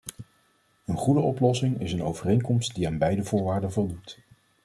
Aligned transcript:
Een 0.85 0.97
goede 0.97 1.19
oplossing 1.19 1.79
is 1.81 1.93
een 1.93 2.03
overeenkomst 2.03 2.75
die 2.75 2.87
aan 2.87 2.97
beide 2.97 3.23
voorwaarden 3.23 3.71
voldoet. 3.71 4.17